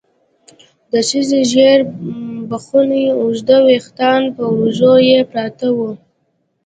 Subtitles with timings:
[0.91, 1.79] د ښځې ژېړ
[2.49, 5.91] بخوني اوږده ويښتان پر اوږو يې پراته وو.